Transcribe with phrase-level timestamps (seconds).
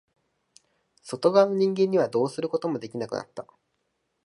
[1.03, 3.45] 外側の人間にはどうすることもできなくなった。